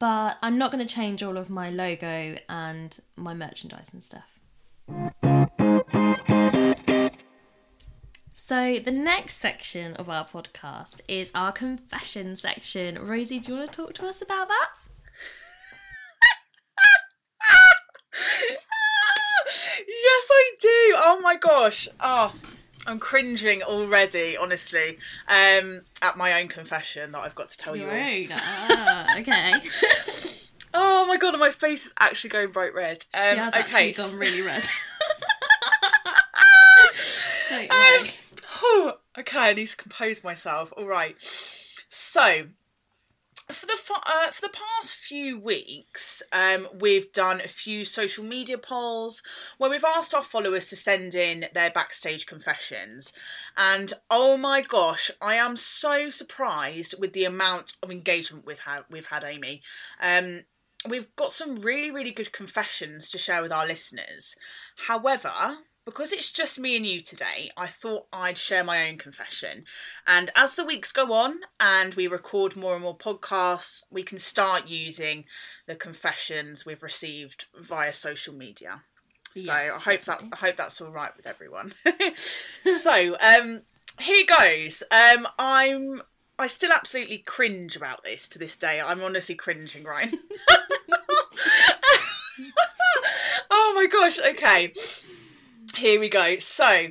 [0.00, 4.40] But I'm not going to change all of my logo and my merchandise and stuff.
[8.32, 12.98] So the next section of our podcast is our confession section.
[12.98, 14.70] Rosie, do you want to talk to us about that?
[19.86, 20.94] yes, I do.
[20.96, 21.88] Oh my gosh.
[22.00, 22.34] Oh,
[22.86, 27.86] I'm cringing already, honestly, um, at my own confession that I've got to tell you.
[27.86, 28.30] Right.
[28.72, 29.54] Ah, okay.
[30.72, 33.04] Oh my god, my face is actually going bright red.
[33.12, 33.60] Um, she has okay.
[33.60, 34.68] actually gone really red.
[37.50, 40.72] Don't Um, okay, I need to compose myself.
[40.76, 41.16] All right.
[41.88, 42.44] So,
[43.50, 48.58] for the uh, for the past few weeks, um, we've done a few social media
[48.58, 49.22] polls
[49.58, 53.12] where we've asked our followers to send in their backstage confessions,
[53.56, 58.84] and oh my gosh, I am so surprised with the amount of engagement we've had.
[58.90, 59.62] We've had Amy.
[60.00, 60.44] Um,
[60.88, 64.36] we've got some really really good confessions to share with our listeners.
[64.86, 69.64] However, because it's just me and you today, I thought I'd share my own confession.
[70.06, 74.18] And as the weeks go on and we record more and more podcasts, we can
[74.18, 75.24] start using
[75.66, 78.82] the confessions we've received via social media.
[79.36, 80.22] So Yeah, I hope that.
[80.32, 81.74] I hope that's all right with everyone.
[82.80, 83.62] so um,
[84.00, 84.82] here goes.
[84.90, 86.02] Um, I'm
[86.38, 88.80] I still absolutely cringe about this to this day.
[88.80, 90.10] I'm honestly cringing right.
[93.50, 94.18] oh my gosh.
[94.18, 94.72] Okay.
[95.76, 96.38] Here we go.
[96.40, 96.88] So,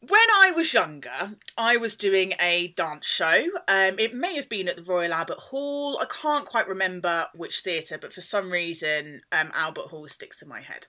[0.00, 3.46] when I was younger, I was doing a dance show.
[3.68, 5.98] Um, it may have been at the Royal Albert Hall.
[6.00, 10.48] I can't quite remember which theatre, but for some reason, um, Albert Hall sticks in
[10.48, 10.86] my head.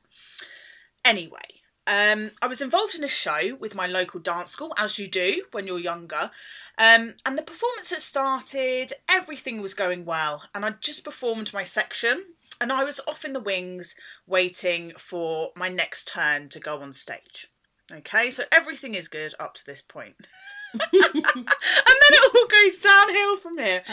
[1.04, 5.08] Anyway, um, I was involved in a show with my local dance school, as you
[5.08, 6.32] do when you're younger.
[6.78, 11.64] Um, and the performance had started, everything was going well, and I'd just performed my
[11.64, 12.24] section,
[12.60, 16.94] and I was off in the wings waiting for my next turn to go on
[16.94, 17.48] stage.
[17.92, 20.16] Okay, so everything is good up to this point.
[20.74, 23.84] and then it all goes downhill from here.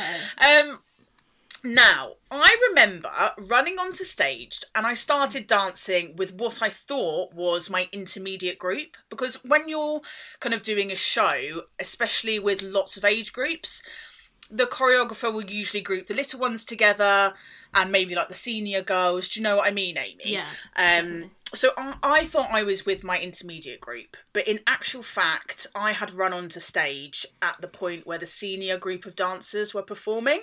[0.44, 0.81] Um,
[1.66, 7.70] Now, I remember running onto stage and I started dancing with what I thought was
[7.70, 10.03] my intermediate group because when you're
[10.40, 13.83] kind of doing a show, especially with lots of age groups,
[14.50, 17.33] the choreographer will usually group the little ones together
[17.75, 19.29] and maybe like the senior girls.
[19.29, 20.23] Do you know what I mean, Amy?
[20.25, 20.47] Yeah.
[20.77, 25.67] Um, so I, I thought I was with my intermediate group, but in actual fact,
[25.75, 29.83] I had run onto stage at the point where the senior group of dancers were
[29.83, 30.43] performing.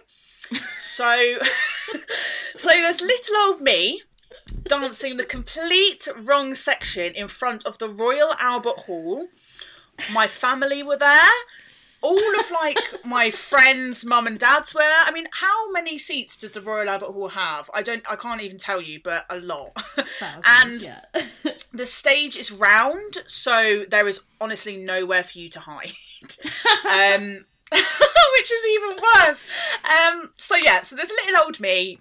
[0.76, 1.38] So,
[2.58, 4.02] so there's little old me
[4.64, 9.28] dancing the complete wrong section in front of the Royal Albert Hall.
[10.14, 11.30] My family were there.
[12.02, 14.82] All of like my friends, mum and dad's were.
[14.82, 17.70] I mean, how many seats does the Royal Albert Hall have?
[17.74, 18.04] I don't.
[18.10, 19.76] I can't even tell you, but a lot.
[20.20, 25.94] Thousands, and the stage is round, so there is honestly nowhere for you to hide.
[26.90, 29.46] um, which is even worse.
[29.86, 32.00] Um, so yeah, so there's little old me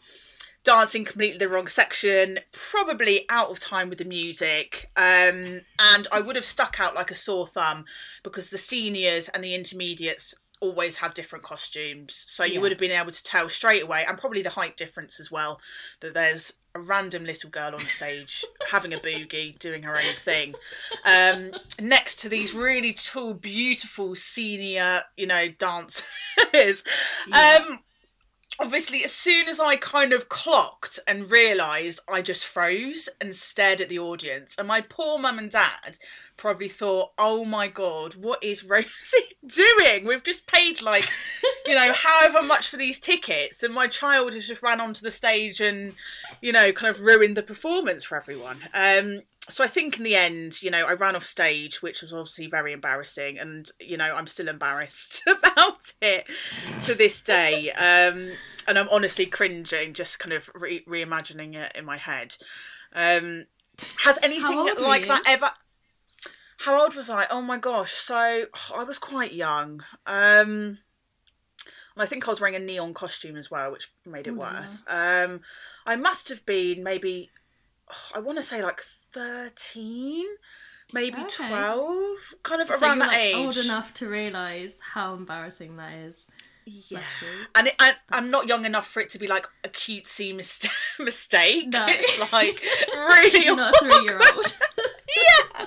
[0.65, 6.21] dancing completely the wrong section, probably out of time with the music, um, and I
[6.21, 7.85] would have stuck out like a sore thumb
[8.23, 12.61] because the seniors and the intermediates always have different costumes, so you Yeah.
[12.61, 15.59] would have been able to tell straight away, and probably the height difference as well,
[16.01, 20.55] that there's a random little girl on stage having a boogie, doing her own thing,
[21.07, 26.05] um, next to these really tall, beautiful senior, you know, dancers.
[27.27, 27.59] Yeah.
[27.67, 27.81] Um,
[28.61, 33.81] obviously, as soon as I kind of clocked and realised, I just froze and stared
[33.81, 34.57] at the audience.
[34.59, 35.99] And my poor mum and dad
[36.37, 40.07] probably thought, oh my god, what is Rosie doing?
[40.07, 41.09] We've just paid like,
[41.67, 45.11] you know, however much for these tickets, and my child has just ran onto the
[45.11, 45.95] stage and,
[46.41, 48.61] you know, kind of ruined the performance for everyone.
[48.75, 52.13] Um, so I think in the end, you know, I ran off stage, which was
[52.13, 56.27] obviously very embarrassing, and you know, I'm still embarrassed about it
[56.85, 57.73] to this day.
[57.73, 58.33] Um,
[58.71, 62.37] and I'm honestly cringing, just kind of re- reimagining it in my head.
[62.95, 63.47] Um,
[63.99, 65.51] has anything like that ever?
[66.59, 67.27] How old was I?
[67.31, 67.93] Oh my gosh!
[67.93, 69.83] So I was quite young.
[70.07, 70.79] Um,
[71.95, 74.53] and I think I was wearing a neon costume as well, which made it la.
[74.53, 74.83] worse.
[74.87, 75.41] Um,
[75.87, 77.31] I must have been maybe,
[78.15, 78.81] I want to say like
[79.13, 80.27] thirteen,
[80.93, 81.49] maybe Okay.
[81.49, 83.35] twelve, kind of So around that like, age.
[83.37, 86.27] old enough to realise how embarrassing that is.
[86.89, 87.01] Yeah,
[87.55, 90.67] and it, I, I'm not young enough for it to be like a cutesy mis-
[90.99, 91.69] mistake.
[91.69, 91.87] No.
[91.89, 92.63] It's like
[92.95, 94.57] really not a three year old.
[94.79, 95.67] yeah,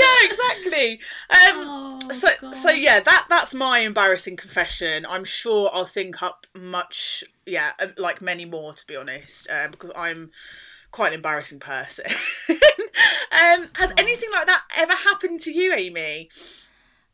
[0.00, 1.00] yeah, exactly.
[1.30, 2.54] Um, oh, so God.
[2.54, 5.06] so yeah, that that's my embarrassing confession.
[5.08, 9.68] I'm sure I'll think up much, yeah, uh, like many more to be honest, uh,
[9.68, 10.30] because I'm
[10.90, 12.06] quite an embarrassing person.
[12.50, 16.28] um, has anything like that ever happened to you, Amy?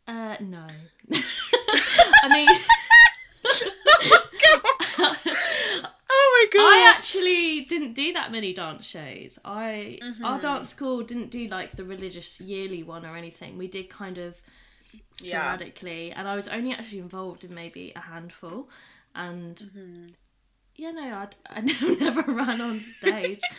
[0.06, 0.66] Uh, no.
[1.12, 2.48] I mean,
[6.12, 6.60] Oh my god!
[6.60, 9.38] I actually didn't do that many dance shows.
[9.44, 10.42] I our Mhm.
[10.42, 13.56] dance school didn't do like the religious yearly one or anything.
[13.56, 14.42] We did kind of
[15.22, 15.38] Yeah.
[15.38, 18.68] sporadically, and I was only actually involved in maybe a handful.
[19.14, 20.08] And Mm-hmm.
[20.76, 23.40] yeah, no, I I never ran on stage.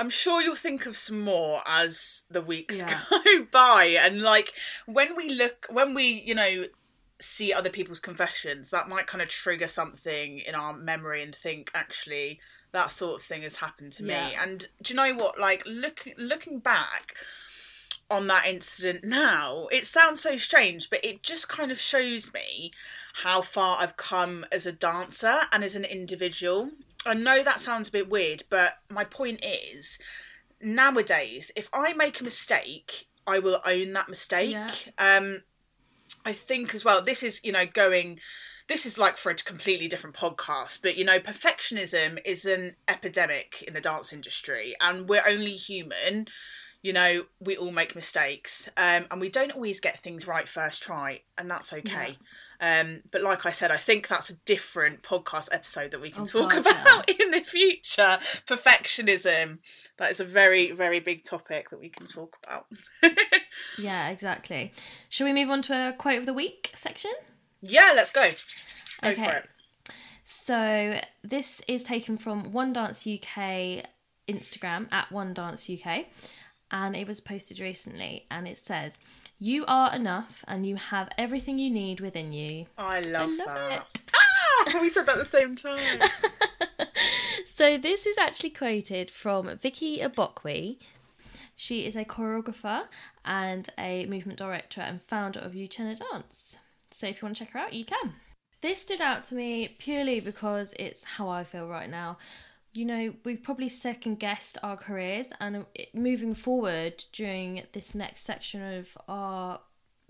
[0.00, 3.02] I'm sure you'll think of some more as the weeks Yeah.
[3.10, 3.84] go by.
[4.00, 4.52] And like
[4.86, 6.64] when we look, when we, you know,
[7.20, 11.70] see other people's confessions, that might kind of trigger something in our memory and think,
[11.74, 12.40] actually,
[12.72, 14.14] that sort of thing has happened to me.
[14.40, 15.38] And do you know what?
[15.38, 17.16] Like look, looking back
[18.10, 22.72] on that incident now, it sounds so strange, but it just kind of shows me
[23.22, 26.70] how far I've come as a dancer and as an individual.
[27.06, 29.98] I know that sounds a bit weird, but my point is
[30.60, 34.50] nowadays, if I make a mistake, I will own that mistake.
[34.50, 34.72] Yeah.
[34.98, 35.42] Um,
[36.24, 38.20] I think as well, this is, you know, going.
[38.68, 43.64] This is like for a completely different podcast, but you know, perfectionism is an epidemic
[43.66, 46.28] in the dance industry, and we're only human.
[46.80, 50.82] You know, we all make mistakes, um, and we don't always get things right first
[50.82, 52.16] try, and that's okay.
[52.60, 56.22] Um, but like I said, I think that's a different podcast episode that we can
[56.22, 58.18] Oh, talk God, about in the future.
[58.46, 59.58] Perfectionism.
[59.98, 62.66] That is a very, very big topic that we can talk about.
[63.78, 64.72] yeah, exactly.
[65.08, 67.12] Shall we move on to a quote of the week section?
[67.62, 68.28] yeah, let's go.
[69.02, 69.24] Go Okay.
[69.24, 69.48] for it.
[70.26, 73.84] So this is taken from One Dance UK
[74.28, 76.06] Instagram at One Dance UK,
[76.70, 78.26] and it was posted recently.
[78.30, 78.94] And it says,
[79.40, 83.88] "You are enough, and you have everything you need within you." I love, love that.
[83.94, 84.12] it.
[84.14, 85.78] Ah, we said that at the same time.
[87.60, 90.78] So this is actually quoted from Vicki Igbokwe.
[91.54, 92.84] She is a choreographer
[93.22, 96.56] and a movement director and founder of Uchenna Dance.
[96.90, 98.14] So if you want to check her out, you can.
[98.62, 102.16] This stood out to me purely because it's how I feel right now.
[102.72, 105.62] You know, we've probably second guessed our careers, and uh,
[105.92, 109.60] moving forward during this next section of our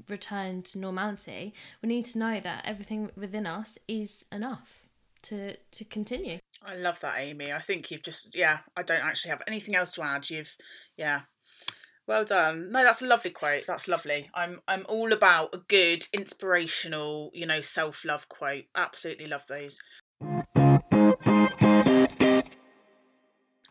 [0.09, 4.87] return to normality, we need to know that everything within us is enough
[5.23, 6.39] to to continue.
[6.65, 7.53] I love that, Amy.
[7.53, 8.59] I think you've just yeah.
[8.77, 10.29] I don't actually have anything else to add.
[10.31, 10.57] You've
[10.97, 11.23] yeah.
[12.07, 12.73] Well done.
[12.73, 13.67] No, that's a lovely quote.
[13.67, 14.31] That's lovely.
[14.35, 18.65] I'm I'm all about a good, inspirational, you know, self love quote.
[18.75, 19.79] Absolutely love those.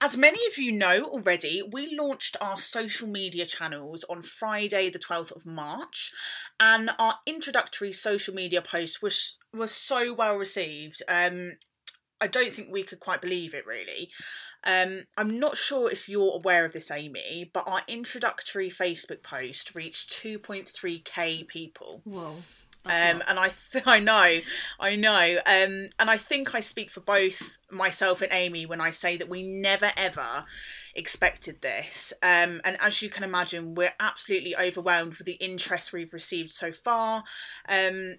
[0.10, 4.97] As many of you know already, we launched our social media channels on Friday, the
[4.97, 6.12] 12th of March,
[6.60, 11.03] and our introductory social media post was was so well received.
[11.07, 11.60] Um,
[12.20, 14.10] I don't think we could quite believe it really.
[14.64, 19.76] Um, I'm not sure if you're aware of this, Amy, but our introductory Facebook post
[19.76, 22.01] reached 2.3k people.
[22.03, 22.38] Whoa.
[22.86, 24.39] Um, and I, th- I know,
[24.80, 28.91] I know, um, and I think I speak for both myself and Amy when I
[28.91, 30.45] say that we never ever
[30.95, 32.13] expected this.
[32.23, 36.71] Um, and as you can imagine, we're absolutely overwhelmed with the interest we've received so
[36.71, 37.23] far.
[37.67, 38.15] Um,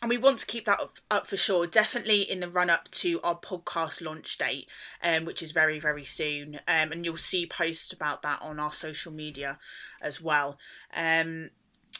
[0.00, 1.64] and we want to keep that up, up, for sure.
[1.64, 4.66] Definitely in the run up to our podcast launch date
[5.00, 6.56] um, which is very very soon.
[6.66, 9.58] Um, and you'll see posts about that on our social media
[10.00, 10.58] as well.
[10.92, 11.50] Um,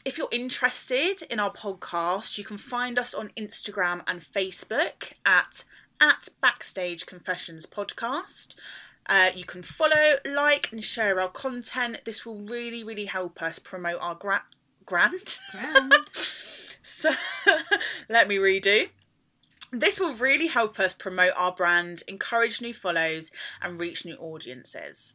[0.05, 5.65] if you're interested in our podcast, you can find us on Instagram and Facebook at
[6.01, 8.57] at Backstage Confessions Podcast.
[9.07, 11.99] Uh, you can follow, like, and share our content.
[12.05, 14.45] This will really, really help us promote our gra-
[14.85, 15.41] grant.
[15.53, 15.95] Grand.
[16.83, 17.13] so,
[18.09, 18.89] let me redo.
[19.71, 23.31] This will really help us promote our brand, encourage new follows,
[23.61, 25.15] and reach new audiences.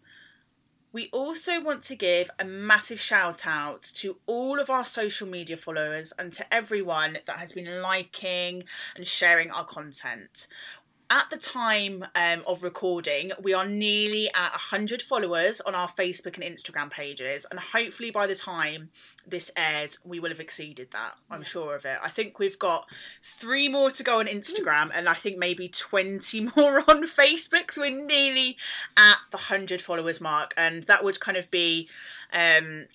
[0.97, 5.55] We also want to give a massive shout out to all of our social media
[5.55, 8.63] followers and to everyone that has been liking
[8.95, 10.47] and sharing our content
[11.10, 16.38] at the time um, of recording, we are nearly at 100 followers on our Facebook
[16.38, 18.89] and Instagram pages, and hopefully by the time
[19.26, 21.16] this airs, we will have exceeded that.
[21.32, 21.97] I'm sure of it.
[22.03, 22.88] I think we've got
[23.24, 27.82] three more to go on Instagram, and I think maybe 20 more on Facebook, so
[27.82, 28.58] we're nearly
[28.97, 31.88] at the 100 followers mark, and that would kind of be.
[32.34, 32.88] Um,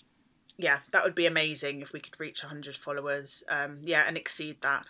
[0.58, 3.42] yeah, that would be amazing if we could reach 100 followers.
[3.48, 4.84] Um, yeah, and exceed that.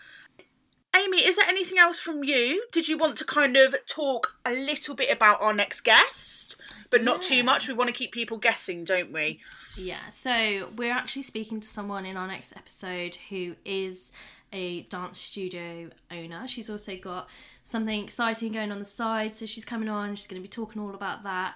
[1.02, 2.64] Amy, is there anything else from you?
[2.70, 6.56] Did you want to kind of talk a little bit about our next guest,
[6.90, 7.28] but not Yeah.
[7.38, 7.66] too much?
[7.68, 9.40] We want to keep people guessing, don't we?
[9.76, 14.12] Yeah, so we're actually speaking to someone in our next episode who is
[14.52, 16.46] a dance studio owner.
[16.46, 17.28] She's also got
[17.64, 20.14] something exciting going on the side, so she's coming on.
[20.14, 21.54] She's going to be talking all about that.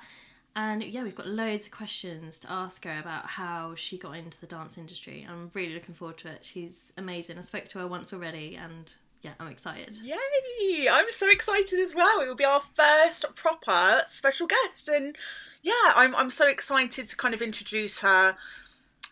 [0.57, 4.41] And yeah, we've got loads of questions to ask her about how she got into
[4.41, 5.27] the dance industry.
[5.29, 6.45] I'm really looking forward to it.
[6.47, 7.37] She's amazing.
[7.39, 8.91] I spoke to her once already, and
[9.23, 9.97] yeah, I'm excited.
[10.03, 10.89] Yay!
[10.91, 12.21] I'm so excited as well.
[12.21, 15.17] It will be our first proper special guest, and
[15.63, 18.37] yeah, I'm I'm so excited to kind of introduce her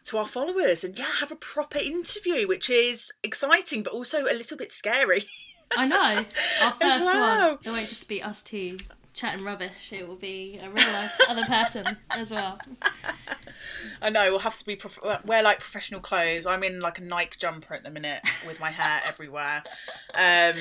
[0.05, 4.35] to our followers and yeah, have a proper interview, which is exciting but also a
[4.35, 5.27] little bit scary.
[5.77, 6.25] I know.
[6.63, 7.49] Our first well.
[7.51, 7.59] one.
[7.65, 8.79] It won't just be us two
[9.15, 9.93] chatting rubbish.
[9.93, 12.59] It will be a real life other person as well.
[14.03, 16.47] I know we'll have to be prof- wear like professional clothes.
[16.47, 19.63] I'm in like a Nike jumper at the minute with my hair everywhere.
[20.15, 20.55] Um,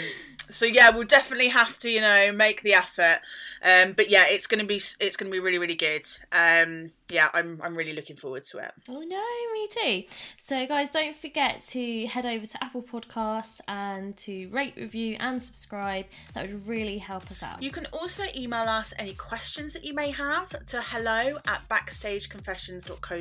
[0.49, 3.19] so yeah, we'll definitely have to you know make the effort.
[3.63, 6.05] Um, but yeah, it's gonna be it's gonna be really really good.
[6.32, 8.71] Um, yeah, I'm I'm really looking forward to it.
[8.89, 10.03] Oh no, me too.
[10.38, 15.41] So, guys, don't forget to head over to Apple Podcasts and to rate, review, and
[15.41, 16.05] subscribe.
[16.34, 17.61] That would really help us out.
[17.61, 21.67] You can also email us any questions that you may have to hello at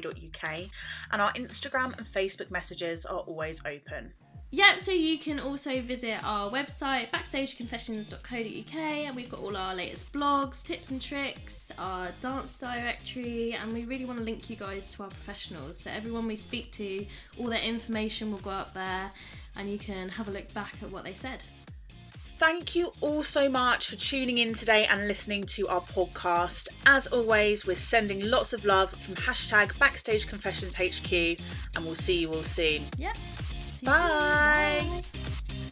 [0.00, 4.12] and our Instagram and Facebook messages are always open.
[4.54, 10.12] Yep, so you can also visit our website, backstageconfessions.co.uk, and we've got all our latest
[10.12, 14.94] blogs, tips and tricks, our dance directory, and we really want to link you guys
[14.94, 15.78] to our professionals.
[15.80, 17.06] So, everyone we speak to,
[17.38, 19.10] all their information will go up there,
[19.56, 21.42] and you can have a look back at what they said.
[22.42, 26.66] Thank you all so much for tuning in today and listening to our podcast.
[26.86, 31.12] As always, we're sending lots of love from hashtag Backstage Confessions HQ,
[31.76, 32.82] and we'll see you all soon.
[32.98, 33.16] Yep.
[33.84, 34.84] Bye.
[34.90, 35.71] Bye.